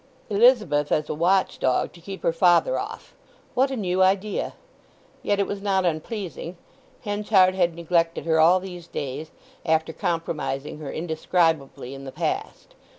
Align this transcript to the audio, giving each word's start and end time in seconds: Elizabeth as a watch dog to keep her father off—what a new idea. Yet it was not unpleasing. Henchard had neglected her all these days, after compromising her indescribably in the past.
Elizabeth 0.31 0.91
as 0.91 1.09
a 1.11 1.13
watch 1.13 1.59
dog 1.59 1.93
to 1.93 2.01
keep 2.01 2.23
her 2.23 2.33
father 2.33 2.79
off—what 2.79 3.69
a 3.69 3.75
new 3.75 4.01
idea. 4.01 4.55
Yet 5.21 5.39
it 5.39 5.45
was 5.45 5.61
not 5.61 5.85
unpleasing. 5.85 6.57
Henchard 7.03 7.53
had 7.53 7.75
neglected 7.75 8.25
her 8.25 8.39
all 8.39 8.59
these 8.59 8.87
days, 8.87 9.29
after 9.63 9.93
compromising 9.93 10.79
her 10.79 10.91
indescribably 10.91 11.93
in 11.93 12.05
the 12.05 12.11
past. 12.11 12.73